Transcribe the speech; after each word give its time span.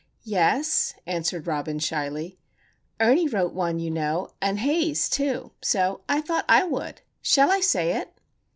"Yes," 0.25 0.95
answered 1.05 1.45
Robin, 1.45 1.77
shyly. 1.77 2.39
"Ernie 2.99 3.27
wrote 3.27 3.53
one, 3.53 3.77
you 3.77 3.91
know, 3.91 4.31
and 4.41 4.57
Haze, 4.57 5.07
too,—so 5.07 6.01
I 6.09 6.21
thought 6.21 6.45
I 6.49 6.63
would. 6.63 7.01
Shall 7.21 7.51
I 7.51 7.59
say 7.59 7.95
it?" 7.95 8.11